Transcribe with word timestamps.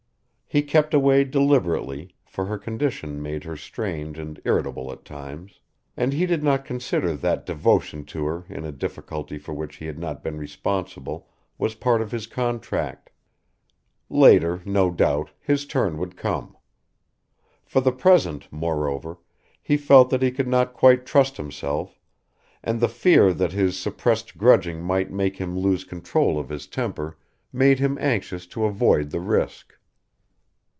He 0.53 0.61
kept 0.61 0.93
away 0.93 1.23
deliberately, 1.23 2.13
for 2.25 2.43
her 2.47 2.57
condition 2.57 3.21
made 3.23 3.45
her 3.45 3.55
strange 3.55 4.19
and 4.19 4.37
irritable 4.43 4.91
at 4.91 5.05
times, 5.05 5.61
and 5.95 6.11
he 6.11 6.25
did 6.25 6.43
not 6.43 6.65
consider 6.65 7.15
that 7.15 7.45
devotion 7.45 8.03
to 8.07 8.25
her 8.25 8.43
in 8.49 8.65
a 8.65 8.73
difficulty 8.73 9.37
for 9.37 9.53
which 9.53 9.77
he 9.77 9.85
had 9.85 9.97
not 9.97 10.21
been 10.25 10.37
responsible 10.37 11.29
was 11.57 11.75
part 11.75 12.01
of 12.01 12.11
his 12.11 12.27
contract. 12.27 13.11
Later, 14.09 14.61
no 14.65 14.91
doubt, 14.91 15.29
his 15.39 15.65
turn 15.65 15.97
would 15.97 16.17
come. 16.17 16.57
For 17.63 17.79
the 17.79 17.93
present, 17.93 18.49
moreover, 18.51 19.19
he 19.61 19.77
felt 19.77 20.09
that 20.09 20.21
he 20.21 20.31
could 20.31 20.49
not 20.49 20.73
quite 20.73 21.05
trust 21.05 21.37
himself, 21.37 21.97
and 22.61 22.81
the 22.81 22.89
fear 22.89 23.31
that 23.31 23.53
his 23.53 23.79
suppressed 23.79 24.37
grudging 24.37 24.83
might 24.83 25.11
make 25.13 25.37
him 25.37 25.57
lose 25.57 25.85
control 25.85 26.37
of 26.37 26.49
his 26.49 26.67
temper 26.67 27.17
made 27.53 27.79
him 27.79 27.97
anxious 28.01 28.45
to 28.47 28.65
avoid 28.65 29.11
the 29.11 29.21
risk. 29.21 29.75